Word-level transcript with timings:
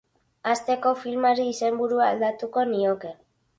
Hasteko, 0.51 0.93
filmari 1.01 1.45
izenburua 1.51 2.09
aldatuko 2.15 2.67
nioke. 2.75 3.15